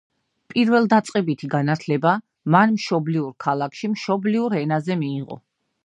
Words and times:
პირველდაწყებითი 0.53 1.49
განათლება 1.51 2.15
მან 2.55 2.73
მშობლიურ 2.79 3.31
ქალაქში, 3.47 3.91
მშობლიურ 3.95 4.61
ენაზე 4.65 4.99
მიიღო. 5.05 5.41